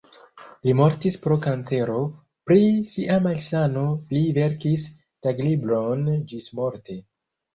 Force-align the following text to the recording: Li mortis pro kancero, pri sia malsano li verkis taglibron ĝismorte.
Li 0.67 0.71
mortis 0.77 1.17
pro 1.25 1.35
kancero, 1.45 1.97
pri 2.51 2.63
sia 2.93 3.19
malsano 3.27 3.83
li 4.15 4.23
verkis 4.39 4.85
taglibron 5.27 6.05
ĝismorte. 6.33 6.99